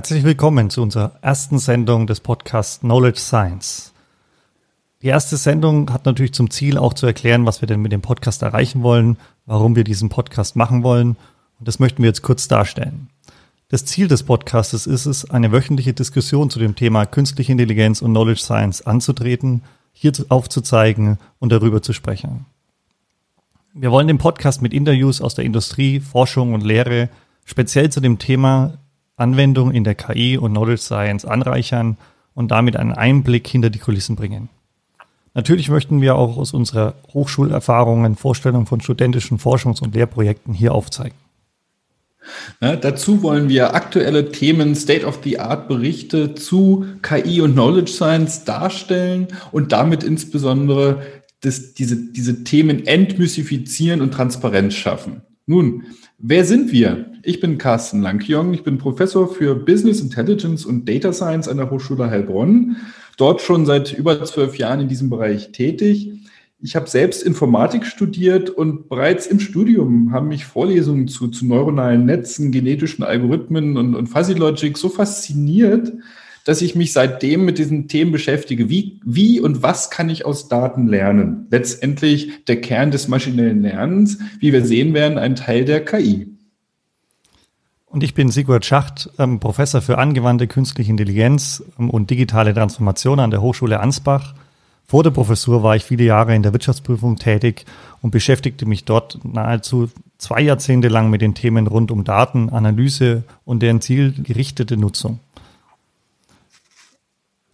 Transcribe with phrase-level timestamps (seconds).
[0.00, 3.92] Herzlich willkommen zu unserer ersten Sendung des Podcasts Knowledge Science.
[5.02, 8.00] Die erste Sendung hat natürlich zum Ziel auch zu erklären, was wir denn mit dem
[8.00, 11.18] Podcast erreichen wollen, warum wir diesen Podcast machen wollen.
[11.58, 13.10] Und das möchten wir jetzt kurz darstellen.
[13.68, 18.12] Das Ziel des Podcasts ist es, eine wöchentliche Diskussion zu dem Thema künstliche Intelligenz und
[18.12, 22.46] Knowledge Science anzutreten, hier aufzuzeigen und darüber zu sprechen.
[23.74, 27.10] Wir wollen den Podcast mit Interviews aus der Industrie, Forschung und Lehre
[27.44, 28.78] speziell zu dem Thema
[29.20, 31.96] Anwendung in der KI und Knowledge Science anreichern
[32.34, 34.48] und damit einen Einblick hinter die Kulissen bringen.
[35.34, 41.16] Natürlich möchten wir auch aus unserer Hochschulerfahrungen Vorstellungen von studentischen Forschungs- und Lehrprojekten hier aufzeigen.
[42.60, 50.02] Ja, dazu wollen wir aktuelle Themen, State-of-the-Art-Berichte zu KI und Knowledge Science darstellen und damit
[50.02, 51.02] insbesondere
[51.40, 55.22] das, diese, diese Themen entmystifizieren und Transparenz schaffen.
[55.46, 55.84] Nun,
[56.18, 57.09] wer sind wir?
[57.22, 61.70] Ich bin Carsten Lankjong, ich bin Professor für Business Intelligence und Data Science an der
[61.70, 62.76] Hochschule Heilbronn,
[63.18, 66.12] dort schon seit über zwölf Jahren in diesem Bereich tätig.
[66.62, 72.06] Ich habe selbst Informatik studiert und bereits im Studium haben mich Vorlesungen zu, zu neuronalen
[72.06, 75.92] Netzen, genetischen Algorithmen und, und Fuzzy Logic so fasziniert,
[76.44, 78.70] dass ich mich seitdem mit diesen Themen beschäftige.
[78.70, 81.48] Wie, wie und was kann ich aus Daten lernen?
[81.50, 86.39] Letztendlich der Kern des maschinellen Lernens, wie wir sehen werden, ein Teil der KI.
[87.90, 93.18] Und ich bin Sigurd Schacht, ähm, Professor für angewandte künstliche Intelligenz ähm, und digitale Transformation
[93.18, 94.34] an der Hochschule Ansbach.
[94.86, 97.64] Vor der Professur war ich viele Jahre in der Wirtschaftsprüfung tätig
[98.00, 103.24] und beschäftigte mich dort nahezu zwei Jahrzehnte lang mit den Themen rund um Daten, Analyse
[103.44, 105.18] und deren zielgerichtete Nutzung.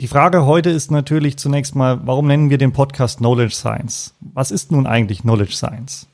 [0.01, 4.13] Die Frage heute ist natürlich zunächst mal, warum nennen wir den Podcast Knowledge Science?
[4.21, 6.07] Was ist nun eigentlich Knowledge Science?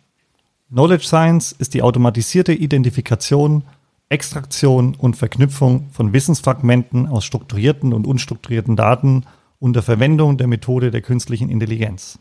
[0.70, 3.64] Knowledge Science ist die automatisierte Identifikation
[4.12, 9.24] Extraktion und Verknüpfung von Wissensfragmenten aus strukturierten und unstrukturierten Daten
[9.58, 12.18] unter Verwendung der Methode der künstlichen Intelligenz.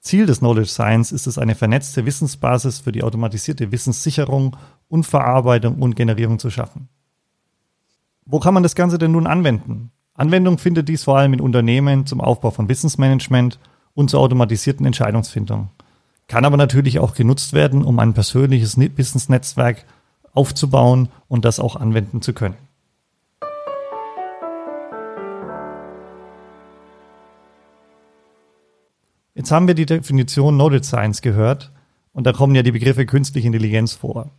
[0.00, 4.56] Ziel des Knowledge Science ist es, eine vernetzte Wissensbasis für die automatisierte Wissenssicherung
[4.88, 6.88] und Verarbeitung und Generierung zu schaffen.
[8.24, 9.90] Wo kann man das Ganze denn nun anwenden?
[10.14, 13.58] Anwendung findet dies vor allem in Unternehmen zum Aufbau von Wissensmanagement
[13.94, 15.68] und zur automatisierten Entscheidungsfindung.
[16.28, 19.84] Kann aber natürlich auch genutzt werden, um ein persönliches Wissensnetzwerk
[20.36, 22.56] aufzubauen und das auch anwenden zu können.
[29.34, 31.70] Jetzt haben wir die Definition Knowledge Science gehört
[32.12, 34.30] und da kommen ja die Begriffe künstliche Intelligenz vor.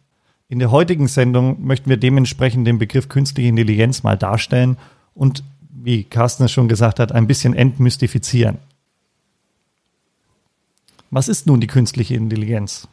[0.50, 4.78] In der heutigen Sendung möchten wir dementsprechend den Begriff künstliche Intelligenz mal darstellen
[5.13, 8.57] und, wie Carsten es schon gesagt hat, ein bisschen entmystifizieren.
[11.12, 12.88] Was ist nun die künstliche Intelligenz?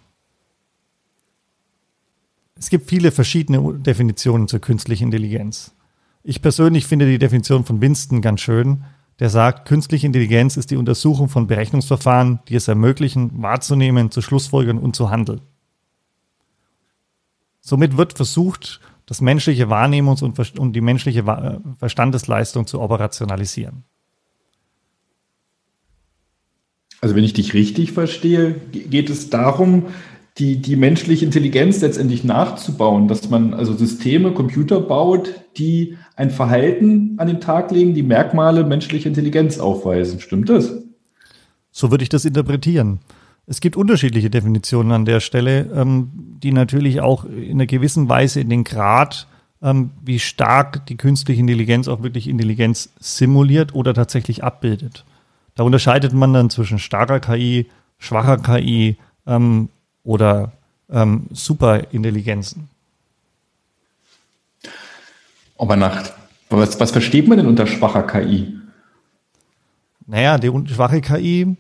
[2.65, 5.75] Es gibt viele verschiedene Definitionen zur künstlichen Intelligenz.
[6.23, 8.85] Ich persönlich finde die Definition von Winston ganz schön,
[9.19, 14.79] der sagt, künstliche Intelligenz ist die Untersuchung von Berechnungsverfahren, die es ermöglichen, wahrzunehmen, zu schlussfolgern
[14.79, 15.43] und zu handeln.
[17.61, 21.23] Somit wird versucht, das menschliche Wahrnehmungs- und, die menschliche
[21.79, 23.85] Verstandesleistung zu operationalisieren.
[27.03, 29.89] Also wenn ich dich richtig verstehe, geht es darum,
[30.39, 37.15] die, die menschliche Intelligenz letztendlich nachzubauen, dass man also Systeme, Computer baut, die ein Verhalten
[37.19, 40.21] an den Tag legen, die Merkmale menschlicher Intelligenz aufweisen.
[40.21, 40.73] Stimmt das?
[41.71, 42.99] So würde ich das interpretieren.
[43.47, 46.11] Es gibt unterschiedliche Definitionen an der Stelle, ähm,
[46.43, 49.29] die natürlich auch in einer gewissen Weise in den Grad,
[49.63, 55.05] ähm, wie stark die künstliche Intelligenz auch wirklich Intelligenz simuliert oder tatsächlich abbildet.
[55.55, 57.67] Da unterscheidet man dann zwischen starker KI,
[57.99, 58.97] schwacher KI,
[59.27, 59.69] ähm,
[60.05, 60.53] oder
[60.91, 62.69] ähm, Superintelligenzen.
[65.59, 66.11] Aber nach,
[66.51, 68.55] was, was versteht man denn unter schwacher KI?
[70.07, 71.57] Naja, die schwache KI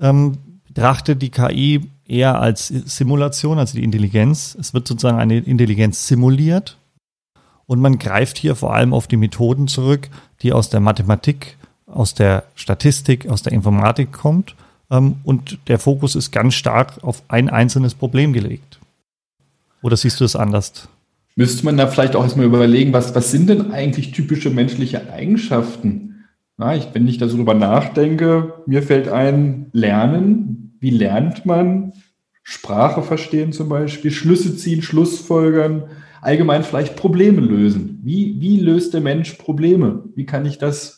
[0.00, 4.56] ähm, betrachtet die KI eher als Simulation, also die Intelligenz.
[4.58, 6.78] Es wird sozusagen eine Intelligenz simuliert
[7.66, 10.08] Und man greift hier vor allem auf die Methoden zurück,
[10.42, 11.56] die aus der Mathematik,
[11.86, 14.54] aus der Statistik, aus der Informatik kommt.
[14.90, 18.78] Ähm, und der Fokus ist ganz stark auf ein einzelnes Problem gelegt.
[19.82, 20.88] Oder siehst du es anders?
[21.36, 26.24] Müsste man da vielleicht auch erstmal überlegen, was, was sind denn eigentlich typische menschliche Eigenschaften?
[26.56, 30.76] Na, ich, wenn ich da so drüber nachdenke, mir fällt ein, Lernen.
[30.80, 31.92] Wie lernt man?
[32.42, 35.84] Sprache verstehen zum Beispiel, Schlüsse ziehen, Schlussfolgern,
[36.22, 38.00] allgemein vielleicht Probleme lösen.
[38.02, 40.04] Wie, wie löst der Mensch Probleme?
[40.16, 40.97] Wie kann ich das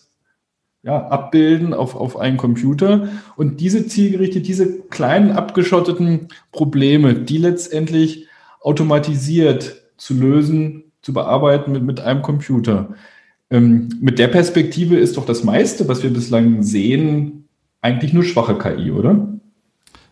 [0.82, 3.08] ja, abbilden auf, auf einen Computer?
[3.36, 8.26] Und diese zielgerichtet, diese kleinen abgeschotteten Probleme, die letztendlich
[8.60, 12.94] automatisiert zu lösen, zu bearbeiten mit, mit einem Computer.
[13.50, 17.48] Ähm, mit der Perspektive ist doch das meiste, was wir bislang sehen,
[17.82, 19.26] eigentlich nur schwache KI, oder?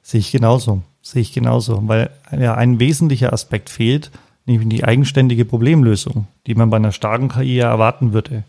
[0.03, 0.83] Sehe ich genauso.
[1.03, 4.11] Sehe ich genauso, weil ja ein wesentlicher Aspekt fehlt,
[4.47, 8.45] nämlich die eigenständige Problemlösung, die man bei einer starken KI ja erwarten würde.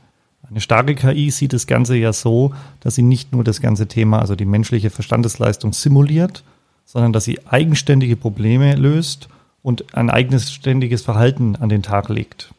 [0.49, 4.19] Eine starke KI sieht das Ganze ja so, dass sie nicht nur das ganze Thema,
[4.19, 6.43] also die menschliche Verstandesleistung simuliert,
[6.85, 9.29] sondern dass sie eigenständige Probleme löst
[9.61, 12.51] und ein eigenes ständiges Verhalten an den Tag legt.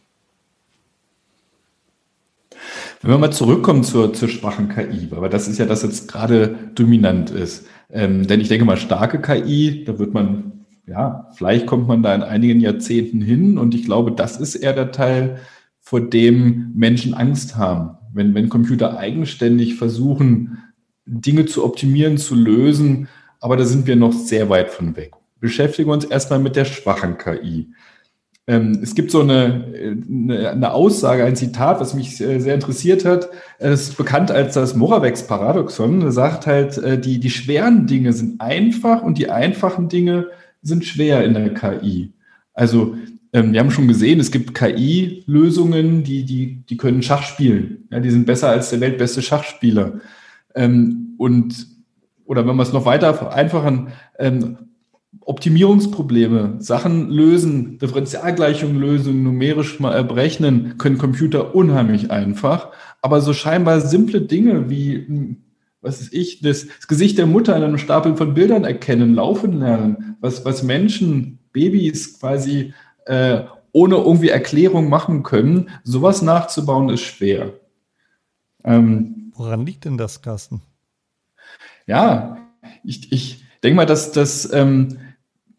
[3.02, 6.54] Wenn wir mal zurückkommen zur, zur schwachen KI, aber das ist ja das jetzt gerade
[6.74, 7.66] dominant ist.
[7.90, 12.14] Ähm, denn ich denke mal, starke KI, da wird man, ja, vielleicht kommt man da
[12.14, 15.40] in einigen Jahrzehnten hin und ich glaube, das ist eher der Teil,
[15.80, 17.96] vor dem Menschen Angst haben.
[18.12, 20.58] Wenn, wenn Computer eigenständig versuchen,
[21.06, 23.08] Dinge zu optimieren, zu lösen,
[23.40, 26.66] aber da sind wir noch sehr weit von weg beschäftigen wir uns erstmal mit der
[26.66, 27.72] schwachen KI.
[28.46, 29.64] Ähm, es gibt so eine,
[30.26, 33.30] eine, Aussage, ein Zitat, was mich sehr interessiert hat.
[33.58, 36.02] Es ist bekannt als das Moravec's-Paradoxon.
[36.02, 40.28] Er sagt halt, äh, die, die schweren Dinge sind einfach und die einfachen Dinge
[40.62, 42.12] sind schwer in der KI.
[42.52, 42.96] Also
[43.32, 47.88] ähm, wir haben schon gesehen, es gibt KI-Lösungen, die, die, die können Schach spielen.
[47.90, 50.00] Ja, die sind besser als der weltbeste Schachspieler.
[50.54, 51.66] Ähm, und
[52.24, 53.88] oder wenn wir es noch weiter vereinfachen,
[55.20, 62.70] Optimierungsprobleme, Sachen lösen, Differentialgleichungen lösen, numerisch mal berechnen, können Computer unheimlich einfach.
[63.02, 65.36] Aber so scheinbar simple Dinge wie, hm,
[65.82, 69.58] was ist ich, das, das Gesicht der Mutter in einem Stapel von Bildern erkennen, laufen
[69.58, 72.72] lernen, was, was Menschen, Babys quasi
[73.10, 77.52] äh, ohne irgendwie Erklärung machen können, sowas nachzubauen ist schwer.
[78.64, 80.60] Ähm, Woran liegt denn das, Carsten?
[81.86, 82.36] Ja,
[82.84, 84.98] ich, ich denke mal, dass das ähm,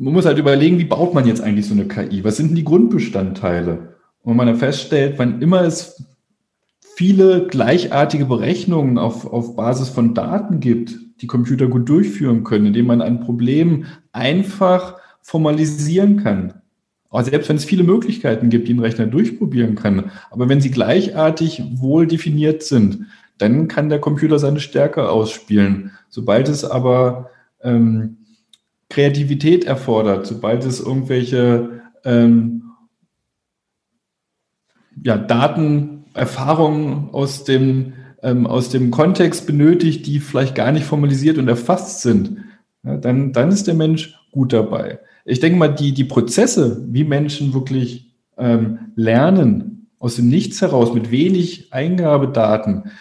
[0.01, 2.23] man muss halt überlegen, wie baut man jetzt eigentlich so eine KI?
[2.23, 3.97] Was sind denn die Grundbestandteile?
[4.23, 6.03] Und man dann feststellt, wann immer es
[6.95, 12.87] viele gleichartige Berechnungen auf, auf Basis von Daten gibt, die Computer gut durchführen können, indem
[12.87, 16.60] man ein Problem einfach formalisieren kann.
[17.11, 20.71] Aber selbst wenn es viele Möglichkeiten gibt, die ein Rechner durchprobieren kann, aber wenn sie
[20.71, 23.05] gleichartig wohl definiert sind,
[23.37, 25.91] dann kann der Computer seine Stärke ausspielen.
[26.09, 27.29] Sobald es aber
[27.61, 28.17] ähm,
[28.89, 32.63] Kreativität erfordert, sobald es irgendwelche ähm,
[35.03, 41.37] ja, Daten, Erfahrungen aus dem, ähm, aus dem Kontext benötigt, die vielleicht gar nicht formalisiert
[41.37, 42.37] und erfasst sind,
[42.83, 44.99] ja, dann, dann ist der Mensch gut dabei.
[45.25, 50.93] Ich denke mal, die, die Prozesse, wie Menschen wirklich ähm, lernen, aus dem Nichts heraus,
[50.93, 52.91] mit wenig Eingabedaten,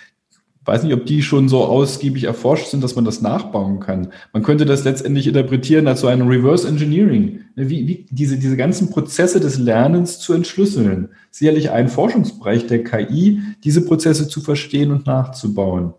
[0.64, 4.12] weiß nicht, ob die schon so ausgiebig erforscht sind, dass man das nachbauen kann.
[4.32, 8.56] Man könnte das letztendlich interpretieren als so ein Reverse Engineering, ne, wie, wie diese, diese
[8.56, 11.08] ganzen Prozesse des Lernens zu entschlüsseln.
[11.30, 15.94] Sicherlich ein Forschungsbereich der KI, diese Prozesse zu verstehen und nachzubauen.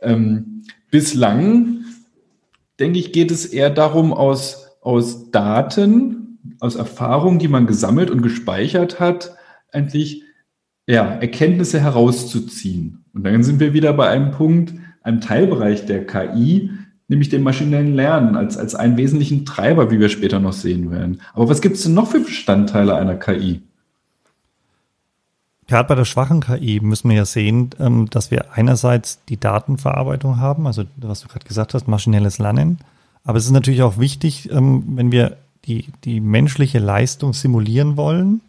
[0.00, 1.84] Ähm, bislang,
[2.80, 8.22] denke ich, geht es eher darum, aus, aus Daten, aus Erfahrungen, die man gesammelt und
[8.22, 9.36] gespeichert hat,
[9.70, 10.22] eigentlich
[10.86, 13.04] ja, Erkenntnisse herauszuziehen.
[13.12, 16.70] Und dann sind wir wieder bei einem Punkt, einem Teilbereich der KI,
[17.06, 21.20] nämlich dem maschinellen Lernen als, als einen wesentlichen Treiber, wie wir später noch sehen werden.
[21.34, 23.60] Aber was gibt es denn noch für Bestandteile einer KI?
[25.66, 30.38] Gerade bei der schwachen KI müssen wir ja sehen, ähm, dass wir einerseits die Datenverarbeitung
[30.38, 32.78] haben, also was du gerade gesagt hast, maschinelles Lernen.
[33.28, 38.40] Aber es ist natürlich auch wichtig, ähm, wenn wir die, die menschliche Leistung simulieren wollen,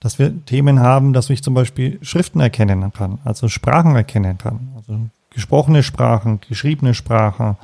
[0.00, 4.70] dass wir Themen haben, dass ich zum Beispiel Schriften erkennen kann, also Sprachen erkennen kann,
[4.74, 4.98] also
[5.30, 7.56] gesprochene Sprachen, geschriebene Sprachen,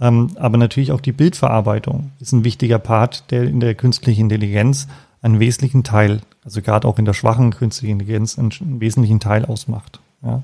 [0.00, 4.88] ähm, aber natürlich auch die Bildverarbeitung ist ein wichtiger Part, der in der künstlichen Intelligenz
[5.20, 10.00] einen wesentlichen Teil, also gerade auch in der schwachen künstlichen Intelligenz einen, wesentlichen Teil ausmacht.
[10.22, 10.42] Ja.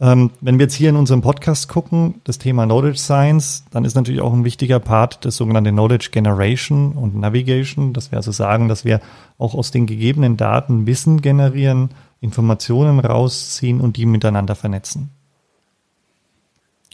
[0.00, 3.96] Ähm, wenn wir jetzt hier in unserem Podcast gucken, das Thema Knowledge Science, dann ist
[3.96, 8.68] natürlich auch ein wichtiger Part das sogenannte Knowledge Generation und Navigation, dass wir also sagen,
[8.68, 9.00] dass wir
[9.38, 11.90] auch aus den gegebenen Daten Wissen generieren,
[12.20, 15.10] Informationen rausziehen und die miteinander vernetzen.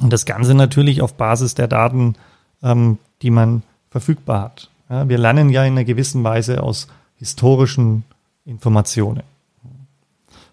[0.01, 2.15] Und das Ganze natürlich auf Basis der Daten,
[2.63, 4.71] ähm, die man verfügbar hat.
[4.89, 8.05] Ja, wir lernen ja in einer gewissen Weise aus historischen
[8.47, 9.23] Informationen.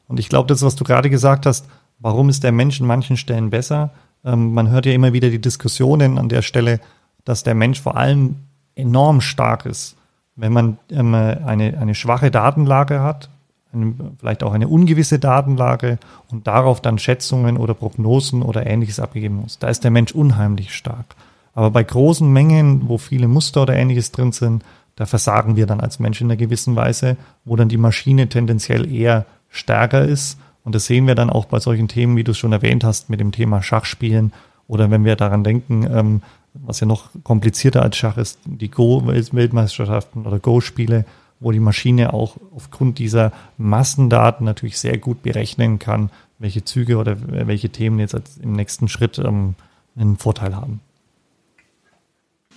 [0.08, 1.66] Und ich glaube, das, was du gerade gesagt hast,
[2.02, 3.92] warum ist der Mensch in manchen Stellen besser?
[4.26, 6.80] Ähm, man hört ja immer wieder die Diskussionen an der Stelle,
[7.24, 8.36] dass der Mensch vor allem
[8.76, 9.96] enorm stark ist,
[10.36, 13.30] wenn man ähm, eine, eine schwache Datenlage hat,
[13.74, 15.98] eine, vielleicht auch eine ungewisse Datenlage
[16.30, 19.60] und darauf dann Schätzungen oder Prognosen oder ähnliches abgegeben muss.
[19.60, 21.16] Da ist der Mensch unheimlich stark.
[21.54, 24.64] Aber bei großen Mengen, wo viele Muster oder ähnliches drin sind,
[24.96, 28.92] da versagen wir dann als Mensch in einer gewissen Weise, wo dann die Maschine tendenziell
[28.92, 30.38] eher stärker ist.
[30.64, 33.10] Und das sehen wir dann auch bei solchen Themen, wie du es schon erwähnt hast,
[33.10, 34.32] mit dem Thema Schachspielen
[34.68, 36.22] oder wenn wir daran denken, ähm,
[36.54, 41.06] was ja noch komplizierter als Schach ist, die Go-Weltmeisterschaften oder Go-Spiele,
[41.40, 47.18] wo die Maschine auch aufgrund dieser Massendaten natürlich sehr gut berechnen kann, welche Züge oder
[47.28, 49.56] welche Themen jetzt im nächsten Schritt ähm,
[49.96, 50.82] einen Vorteil haben.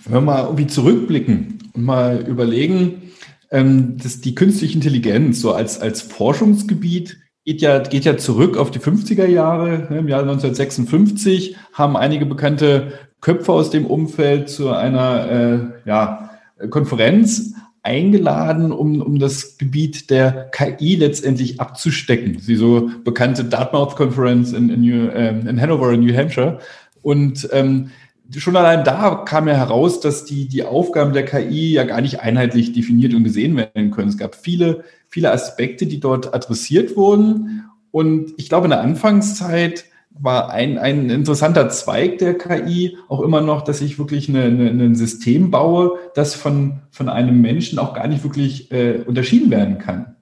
[0.03, 3.11] Wenn wir mal irgendwie zurückblicken und mal überlegen,
[3.51, 8.71] ähm, dass die künstliche Intelligenz so als, als Forschungsgebiet geht ja, geht ja zurück auf
[8.71, 9.87] die 50er Jahre.
[9.89, 16.31] Ne, Im Jahr 1956 haben einige bekannte Köpfe aus dem Umfeld zu einer äh, ja,
[16.69, 22.41] Konferenz eingeladen, um, um das Gebiet der KI letztendlich abzustecken.
[22.47, 26.59] Die so bekannte Dartmouth Conference in, in, New, ähm, in Hanover in New Hampshire.
[27.03, 27.91] Und ähm,
[28.35, 32.21] schon allein da kam ja heraus, dass die, die Aufgaben der KI ja gar nicht
[32.21, 34.09] einheitlich definiert und gesehen werden können.
[34.09, 37.65] Es gab viele, viele Aspekte, die dort adressiert wurden.
[37.91, 39.85] Und ich glaube, in der Anfangszeit
[40.17, 44.69] war ein, ein interessanter Zweig der KI auch immer noch, dass ich wirklich eine, eine,
[44.69, 49.77] ein System baue, das von, von einem Menschen auch gar nicht wirklich äh, unterschieden werden
[49.77, 50.15] kann.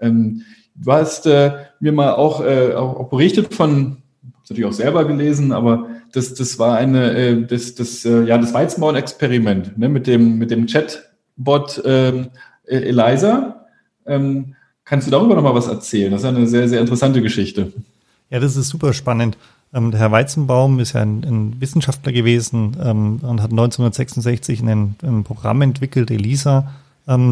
[0.00, 0.42] Ähm,
[0.74, 4.02] du hast äh, mir mal auch, äh, auch, auch berichtet von,
[4.50, 8.54] natürlich auch selber gelesen, aber das, das war eine, äh, das, das, äh, ja, das
[8.54, 12.28] Weizenbauen-Experiment ne, mit dem, mit dem Chatbot ähm,
[12.66, 13.66] e-, Eliza.
[14.06, 16.10] Ähm, kannst du darüber noch mal was erzählen?
[16.10, 17.72] Das ist eine sehr, sehr interessante Geschichte.
[18.30, 19.36] Ja, das ist super spannend.
[19.72, 24.96] Ähm, der Herr Weizenbaum ist ja ein, ein Wissenschaftler gewesen ähm, und hat 1966 ein,
[25.02, 26.72] ein Programm entwickelt, ELISA,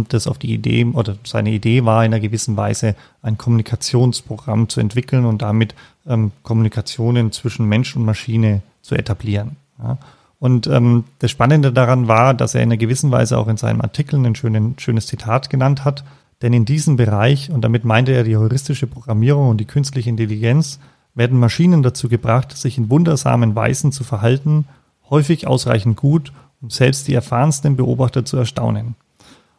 [0.08, 4.80] das auf die Idee oder seine Idee war, in einer gewissen Weise ein Kommunikationsprogramm zu
[4.80, 5.74] entwickeln und damit
[6.06, 9.56] ähm, Kommunikationen zwischen Mensch und Maschine zu etablieren.
[9.78, 9.98] Ja.
[10.38, 13.80] Und ähm, das Spannende daran war, dass er in einer gewissen Weise auch in seinem
[13.80, 16.04] Artikel ein schönen, schönes Zitat genannt hat.
[16.42, 20.78] Denn in diesem Bereich, und damit meinte er die heuristische Programmierung und die künstliche Intelligenz,
[21.14, 24.66] werden Maschinen dazu gebracht, sich in wundersamen Weisen zu verhalten,
[25.08, 28.94] häufig ausreichend gut, um selbst die erfahrensten Beobachter zu erstaunen.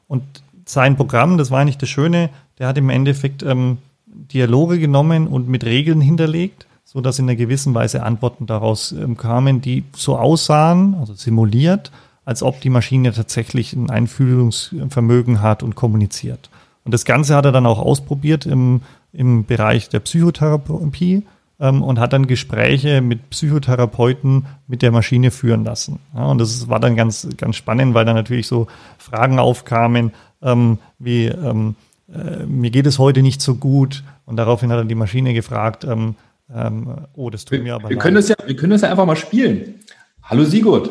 [0.07, 0.23] Und
[0.65, 5.47] sein Programm, das war eigentlich das Schöne, der hat im Endeffekt ähm, Dialoge genommen und
[5.47, 10.17] mit Regeln hinterlegt, so dass in einer gewissen Weise Antworten daraus ähm, kamen, die so
[10.17, 11.91] aussahen, also simuliert,
[12.25, 16.49] als ob die Maschine tatsächlich ein Einfühlungsvermögen hat und kommuniziert.
[16.83, 18.81] Und das Ganze hat er dann auch ausprobiert im,
[19.13, 21.23] im Bereich der Psychotherapie
[21.59, 25.99] ähm, und hat dann Gespräche mit Psychotherapeuten mit der Maschine führen lassen.
[26.13, 30.11] Ja, und das war dann ganz, ganz spannend, weil dann natürlich so Fragen aufkamen,
[30.41, 31.75] ähm, wie ähm,
[32.13, 34.03] äh, mir geht es heute nicht so gut.
[34.25, 36.15] Und daraufhin hat er die Maschine gefragt, ähm,
[36.53, 38.03] ähm, oh, das tut mir aber wir leid.
[38.03, 39.75] Können das ja, wir können das ja einfach mal spielen.
[40.23, 40.89] Hallo Sigurd.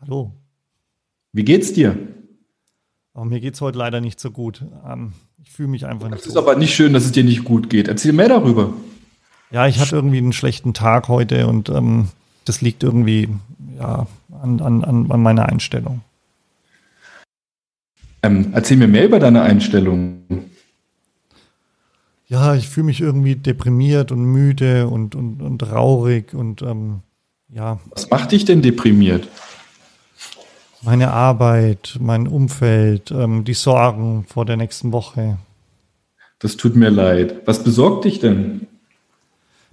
[0.00, 0.32] Hallo.
[1.32, 1.96] Wie geht's dir?
[3.16, 4.62] Oh, mir geht's heute leider nicht so gut.
[4.86, 6.20] Ähm, ich fühle mich einfach nicht.
[6.20, 7.86] Es ist aber nicht schön, dass es dir nicht gut geht.
[7.86, 8.72] Erzähl mehr darüber.
[9.52, 12.08] Ja, ich hatte irgendwie einen schlechten Tag heute und ähm,
[12.44, 13.28] das liegt irgendwie
[13.78, 14.08] ja,
[14.42, 16.00] an, an, an meiner Einstellung.
[18.24, 20.24] Ähm, erzähl mir mehr über deine Einstellung.
[22.26, 27.02] Ja, ich fühle mich irgendwie deprimiert und müde und, und, und traurig und ähm,
[27.48, 27.78] ja.
[27.90, 29.28] Was macht dich denn deprimiert?
[30.84, 35.38] Meine Arbeit, mein Umfeld, ähm, die Sorgen vor der nächsten Woche.
[36.40, 37.46] Das tut mir leid.
[37.46, 38.66] Was besorgt dich denn?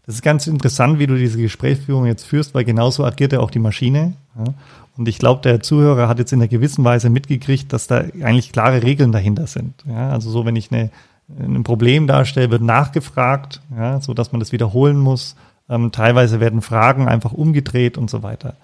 [0.05, 3.51] Das ist ganz interessant, wie du diese Gesprächsführung jetzt führst, weil genauso agiert ja auch
[3.51, 4.13] die Maschine.
[4.37, 4.53] Ja?
[4.97, 8.51] Und ich glaube, der Zuhörer hat jetzt in einer gewissen Weise mitgekriegt, dass da eigentlich
[8.51, 9.73] klare Regeln dahinter sind.
[9.87, 10.91] Ja, also so, wenn ich eine,
[11.39, 15.35] ein Problem darstelle, wird nachgefragt, ja, so dass man das wiederholen muss.
[15.69, 18.55] Ähm, teilweise werden Fragen einfach umgedreht und so weiter.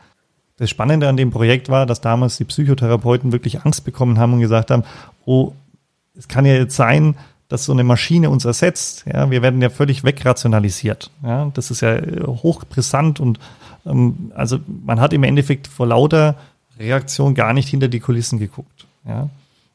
[0.57, 4.39] Das Spannende an dem Projekt war, dass damals die Psychotherapeuten wirklich Angst bekommen haben und
[4.39, 4.83] gesagt haben,
[5.25, 5.53] oh,
[6.17, 7.15] es kann ja jetzt sein,
[7.47, 9.05] dass so eine Maschine uns ersetzt.
[9.11, 11.11] Ja, wir werden ja völlig wegrationalisiert.
[11.23, 13.39] Ja, das ist ja äh, hochbrisant und
[13.85, 16.35] ähm, also man hat im Endeffekt vor lauter
[16.79, 18.85] Reaktion gar nicht hinter die Kulissen geguckt.
[19.07, 19.29] Ja.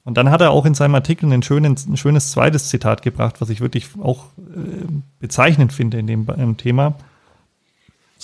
[0.05, 3.41] Und dann hat er auch in seinem Artikel ein, schönen, ein schönes zweites Zitat gebracht,
[3.41, 4.87] was ich wirklich auch äh,
[5.21, 6.95] bezeichnend finde in dem im Thema.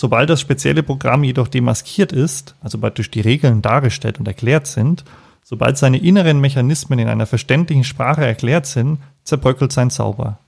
[0.01, 5.05] Sobald das spezielle Programm jedoch demaskiert ist, also praktisch die Regeln dargestellt und erklärt sind,
[5.43, 10.39] sobald seine inneren Mechanismen in einer verständlichen Sprache erklärt sind, zerbröckelt sein Zauber.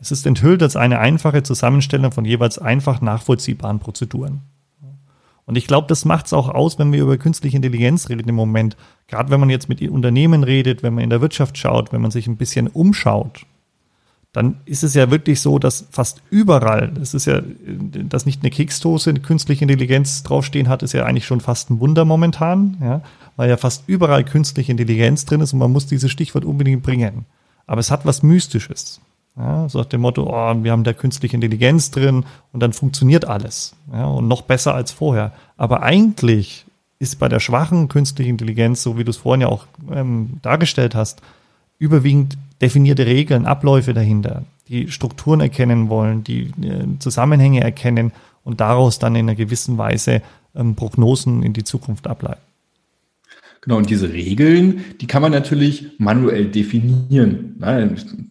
[0.00, 4.40] Es ist enthüllt als eine einfache Zusammenstellung von jeweils einfach nachvollziehbaren Prozeduren.
[5.44, 8.34] Und ich glaube, das macht es auch aus, wenn wir über künstliche Intelligenz reden im
[8.34, 8.74] Moment.
[9.08, 12.10] Gerade wenn man jetzt mit Unternehmen redet, wenn man in der Wirtschaft schaut, wenn man
[12.10, 13.44] sich ein bisschen umschaut,
[14.34, 17.40] dann ist es ja wirklich so, dass fast überall, das ist ja,
[18.08, 22.04] dass nicht eine Keksdose künstliche Intelligenz draufstehen hat, ist ja eigentlich schon fast ein Wunder
[22.04, 23.00] momentan, ja,
[23.36, 27.26] weil ja fast überall künstliche Intelligenz drin ist und man muss dieses Stichwort unbedingt bringen.
[27.68, 29.00] Aber es hat was Mystisches.
[29.36, 33.26] Ja, so nach dem Motto, oh, wir haben da künstliche Intelligenz drin und dann funktioniert
[33.26, 33.76] alles.
[33.92, 35.32] Ja, und noch besser als vorher.
[35.56, 36.66] Aber eigentlich
[36.98, 40.96] ist bei der schwachen künstlichen Intelligenz, so wie du es vorhin ja auch ähm, dargestellt
[40.96, 41.22] hast,
[41.78, 48.12] überwiegend definierte Regeln, Abläufe dahinter, die Strukturen erkennen wollen, die äh, Zusammenhänge erkennen
[48.44, 50.22] und daraus dann in einer gewissen Weise
[50.54, 52.40] ähm, Prognosen in die Zukunft ableiten.
[53.64, 57.56] Genau, und diese Regeln, die kann man natürlich manuell definieren.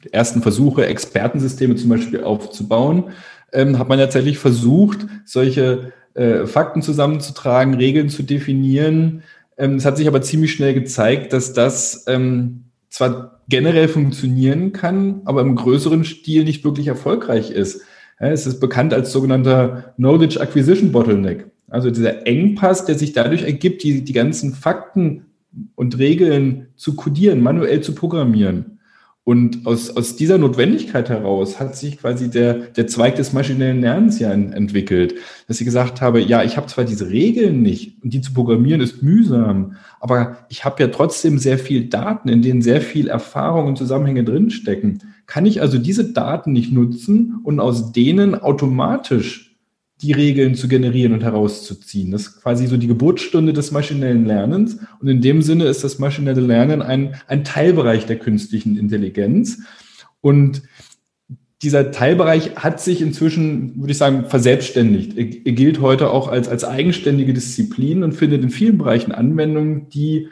[0.04, 3.06] Die ersten Versuche, Expertensysteme zum Beispiel aufzubauen,
[3.52, 9.24] ähm, hat man tatsächlich versucht, solche äh, Fakten zusammenzutragen, Regeln zu definieren.
[9.58, 15.22] Ähm, es hat sich aber ziemlich schnell gezeigt, dass das ähm, zwar generell funktionieren kann,
[15.26, 17.82] aber im größeren Stil nicht wirklich erfolgreich ist.
[18.20, 21.48] Es ist bekannt als sogenannter Knowledge Acquisition Bottleneck.
[21.70, 25.26] Also dieser Engpass, der sich dadurch ergibt, die, die ganzen Fakten
[25.74, 28.73] und Regeln zu codieren, manuell zu programmieren.
[29.26, 34.20] Und aus, aus dieser Notwendigkeit heraus hat sich quasi der, der Zweig des maschinellen Lernens
[34.20, 35.16] ja entwickelt,
[35.48, 38.82] dass ich gesagt habe, ja, ich habe zwar diese Regeln nicht und die zu programmieren
[38.82, 43.68] ist mühsam, aber ich habe ja trotzdem sehr viel Daten, in denen sehr viel Erfahrung
[43.68, 45.02] und Zusammenhänge drinstecken.
[45.26, 49.53] Kann ich also diese Daten nicht nutzen und aus denen automatisch
[50.04, 52.12] die Regeln zu generieren und herauszuziehen.
[52.12, 54.78] Das ist quasi so die Geburtsstunde des maschinellen Lernens.
[55.00, 59.60] Und in dem Sinne ist das maschinelle Lernen ein, ein Teilbereich der künstlichen Intelligenz.
[60.20, 60.62] Und
[61.62, 65.18] dieser Teilbereich hat sich inzwischen, würde ich sagen, verselbstständigt.
[65.18, 70.28] Er, gilt heute auch als, als eigenständige Disziplin und findet in vielen Bereichen Anwendungen, die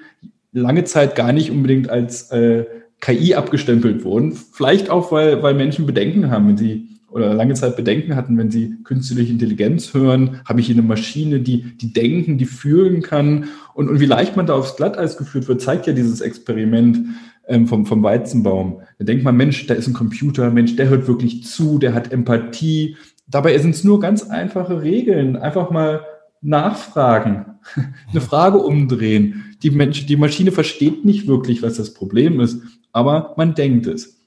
[0.51, 2.65] lange Zeit gar nicht unbedingt als äh,
[2.99, 4.33] KI abgestempelt wurden.
[4.33, 8.51] Vielleicht auch, weil, weil Menschen Bedenken haben, wenn sie oder lange Zeit Bedenken hatten, wenn
[8.51, 13.49] sie künstliche Intelligenz hören, habe ich hier eine Maschine, die, die denken, die fühlen kann.
[13.73, 16.99] Und, und wie leicht man da aufs Glatteis geführt wird, zeigt ja dieses Experiment
[17.47, 18.81] ähm, vom, vom Weizenbaum.
[18.97, 22.11] Da denkt man, Mensch, da ist ein Computer, Mensch, der hört wirklich zu, der hat
[22.11, 22.95] Empathie.
[23.27, 25.35] Dabei sind es nur ganz einfache Regeln.
[25.35, 26.05] Einfach mal
[26.41, 27.45] nachfragen,
[28.09, 29.55] eine Frage umdrehen.
[29.63, 34.20] Die, Mensch, die Maschine versteht nicht wirklich, was das Problem ist, aber man denkt es.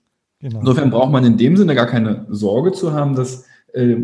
[0.45, 0.61] Genau.
[0.61, 3.97] Insofern braucht man in dem Sinne gar keine Sorge zu haben, dass äh,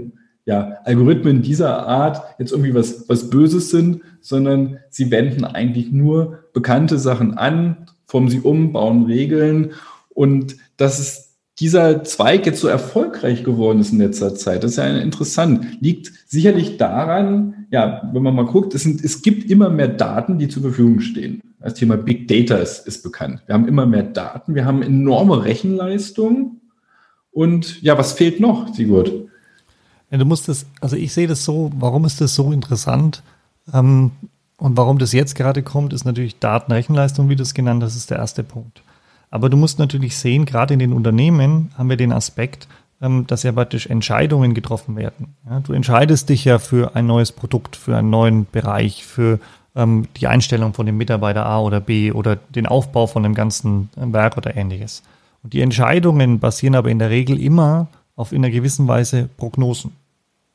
[0.46, 6.44] ja, Algorithmen dieser Art jetzt irgendwie was, was Böses sind, sondern sie wenden eigentlich nur
[6.54, 9.72] bekannte Sachen an, formen sie um, bauen Regeln
[10.14, 11.29] und dass es
[11.60, 15.66] dieser Zweig jetzt so erfolgreich geworden ist in letzter Zeit, das ist ja interessant.
[15.80, 20.38] Liegt sicherlich daran, ja, wenn man mal guckt, es, sind, es gibt immer mehr Daten,
[20.38, 21.42] die zur Verfügung stehen.
[21.60, 23.42] Das Thema Big Data ist, ist bekannt.
[23.44, 26.60] Wir haben immer mehr Daten, wir haben enorme Rechenleistung.
[27.30, 29.12] Und ja, was fehlt noch, Sigurd?
[30.10, 33.22] Ja, du musst das, also ich sehe das so, warum ist das so interessant?
[33.72, 34.12] Ähm,
[34.56, 38.10] und warum das jetzt gerade kommt, ist natürlich Datenrechenleistung, wie du es genannt hast, ist
[38.10, 38.82] der erste Punkt.
[39.30, 42.68] Aber du musst natürlich sehen, gerade in den Unternehmen haben wir den Aspekt,
[43.00, 45.34] ähm, dass ja praktisch Entscheidungen getroffen werden.
[45.48, 49.38] Ja, du entscheidest dich ja für ein neues Produkt, für einen neuen Bereich, für
[49.76, 53.88] ähm, die Einstellung von dem Mitarbeiter A oder B oder den Aufbau von dem ganzen
[53.96, 55.02] äh, Werk oder ähnliches.
[55.42, 59.92] Und die Entscheidungen basieren aber in der Regel immer auf in einer gewissen Weise Prognosen.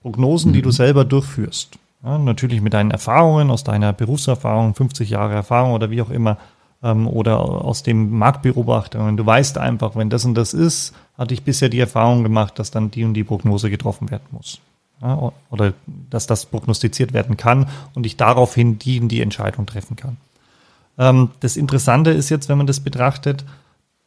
[0.01, 0.53] Prognosen, mhm.
[0.53, 0.73] die du mhm.
[0.73, 1.79] selber durchführst.
[2.03, 6.37] Ja, natürlich mit deinen Erfahrungen, aus deiner Berufserfahrung, 50 Jahre Erfahrung oder wie auch immer,
[6.83, 9.17] ähm, oder aus dem Marktbeobachtungen.
[9.17, 12.71] Du weißt einfach, wenn das und das ist, hatte ich bisher die Erfahrung gemacht, dass
[12.71, 14.59] dann die und die Prognose getroffen werden muss
[15.01, 15.73] ja, oder
[16.09, 20.17] dass das prognostiziert werden kann und ich daraufhin die, die Entscheidung treffen kann.
[20.97, 23.45] Ähm, das Interessante ist jetzt, wenn man das betrachtet,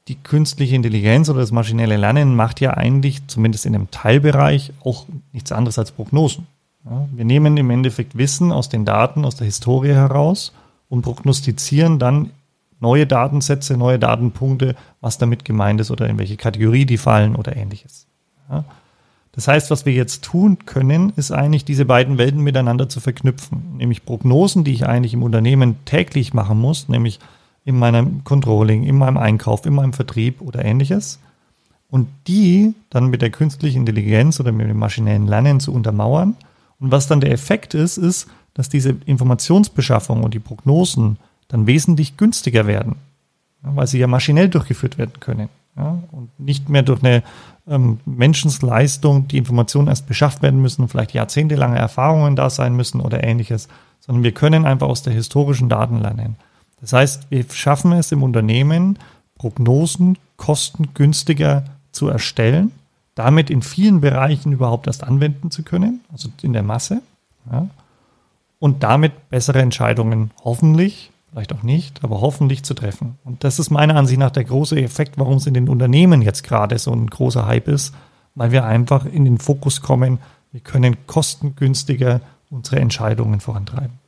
[0.08, 5.06] die künstliche Intelligenz oder das maschinelle Lernen macht ja eigentlich, zumindest in dem Teilbereich, auch
[5.32, 6.46] nichts anderes als Prognosen.
[6.84, 10.52] Ja, wir nehmen im Endeffekt Wissen aus den Daten, aus der Historie heraus
[10.88, 12.30] und prognostizieren dann
[12.80, 17.56] neue Datensätze, neue Datenpunkte, was damit gemeint ist oder in welche Kategorie die fallen oder
[17.56, 18.06] ähnliches.
[18.50, 18.64] Ja.
[19.32, 23.76] Das heißt, was wir jetzt tun können, ist eigentlich diese beiden Welten miteinander zu verknüpfen.
[23.76, 27.20] Nämlich Prognosen, die ich eigentlich im Unternehmen täglich machen muss, nämlich
[27.64, 31.20] in meinem Controlling, in meinem Einkauf, in meinem Vertrieb oder ähnliches.
[31.88, 36.34] Und die dann mit der künstlichen Intelligenz oder mit dem maschinellen Lernen zu untermauern.
[36.80, 41.16] Und was dann der Effekt ist, ist, dass diese Informationsbeschaffung und die Prognosen
[41.48, 42.96] dann wesentlich günstiger werden,
[43.62, 45.48] weil sie ja maschinell durchgeführt werden können.
[45.76, 47.22] Ja, und nicht mehr durch eine
[47.68, 53.22] ähm, Menschensleistung die Informationen erst beschafft werden müssen vielleicht jahrzehntelange Erfahrungen da sein müssen oder
[53.22, 53.68] ähnliches,
[54.00, 56.36] sondern wir können einfach aus der historischen Daten lernen.
[56.80, 58.98] Das heißt, wir schaffen es im Unternehmen,
[59.36, 62.72] Prognosen kostengünstiger zu erstellen,
[63.14, 67.02] damit in vielen Bereichen überhaupt erst anwenden zu können, also in der Masse,
[67.50, 67.68] ja,
[68.58, 73.18] und damit bessere Entscheidungen hoffentlich vielleicht auch nicht, aber hoffentlich zu treffen.
[73.24, 76.42] Und das ist meiner Ansicht nach der große Effekt, warum es in den Unternehmen jetzt
[76.42, 77.94] gerade so ein großer Hype ist,
[78.34, 80.18] weil wir einfach in den Fokus kommen,
[80.52, 83.98] wir können kostengünstiger unsere Entscheidungen vorantreiben.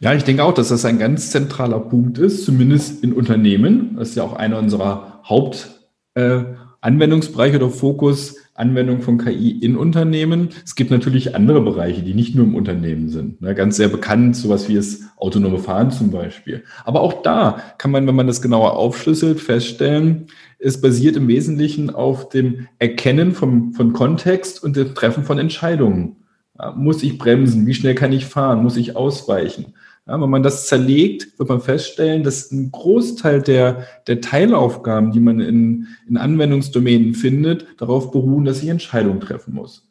[0.00, 3.96] Ja, ich denke auch, dass das ein ganz zentraler Punkt ist, zumindest in Unternehmen.
[3.96, 10.50] Das ist ja auch einer unserer Hauptanwendungsbereiche äh, oder Fokus, Anwendung von KI in Unternehmen.
[10.64, 13.42] Es gibt natürlich andere Bereiche, die nicht nur im Unternehmen sind.
[13.42, 16.62] Ne, ganz sehr bekannt, sowas wie das autonome Fahren zum Beispiel.
[16.84, 21.90] Aber auch da kann man, wenn man das genauer aufschlüsselt, feststellen, es basiert im Wesentlichen
[21.90, 26.16] auf dem Erkennen vom, von Kontext und dem Treffen von Entscheidungen.
[26.76, 27.66] Muss ich bremsen?
[27.66, 28.62] Wie schnell kann ich fahren?
[28.62, 29.74] Muss ich ausweichen?
[30.06, 35.20] Ja, wenn man das zerlegt, wird man feststellen, dass ein Großteil der, der Teilaufgaben, die
[35.20, 39.88] man in, in Anwendungsdomänen findet, darauf beruhen, dass ich Entscheidungen treffen muss.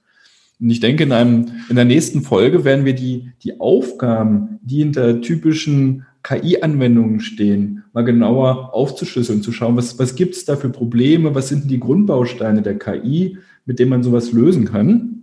[0.59, 4.77] Und ich denke, in, einem, in der nächsten Folge werden wir die, die Aufgaben, die
[4.79, 10.69] hinter typischen KI-Anwendungen stehen, mal genauer aufzuschlüsseln, zu schauen, was, was gibt es da für
[10.69, 15.22] Probleme, was sind die Grundbausteine der KI, mit denen man sowas lösen kann.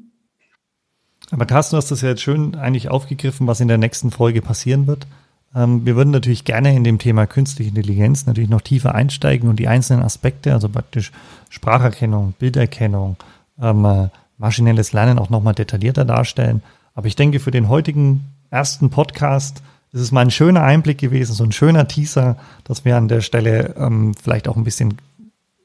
[1.31, 4.43] Aber Carsten, du hast das ja jetzt schön eigentlich aufgegriffen, was in der nächsten Folge
[4.43, 5.07] passieren wird.
[5.55, 9.57] Ähm, wir würden natürlich gerne in dem Thema künstliche Intelligenz natürlich noch tiefer einsteigen und
[9.57, 11.13] die einzelnen Aspekte, also praktisch
[11.49, 13.17] Spracherkennung, Bilderkennung,
[13.61, 16.63] ähm, äh, maschinelles Lernen auch nochmal detaillierter darstellen.
[16.95, 19.63] Aber ich denke, für den heutigen ersten Podcast
[19.93, 23.21] ist es mal ein schöner Einblick gewesen, so ein schöner Teaser, dass wir an der
[23.21, 24.95] Stelle ähm, vielleicht auch ein bisschen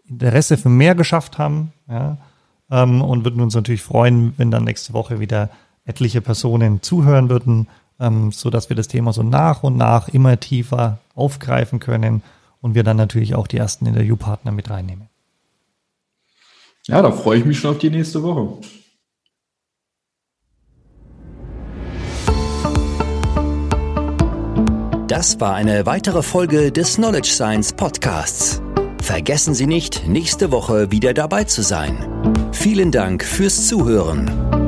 [0.08, 1.72] Interesse für mehr geschafft haben.
[1.88, 2.18] Ja
[2.70, 5.50] ähm, und würden uns natürlich freuen, wenn dann nächste Woche wieder
[5.86, 7.68] etliche Personen zuhören würden,
[8.00, 12.24] ähm, so dass wir das Thema so nach und nach immer tiefer aufgreifen können
[12.62, 15.08] und wir dann natürlich auch die ersten Interviewpartner mit reinnehmen.
[16.88, 18.60] Ja, da freue ich mich schon auf die nächste Woche.
[25.08, 28.62] Das war eine weitere Folge des Knowledge Science Podcasts.
[29.06, 31.96] Vergessen Sie nicht, nächste Woche wieder dabei zu sein.
[32.52, 34.65] Vielen Dank fürs Zuhören.